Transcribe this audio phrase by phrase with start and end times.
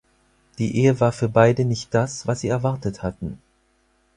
[0.57, 3.37] Die Ehe war für beide nicht das, was sie erwartet hatten.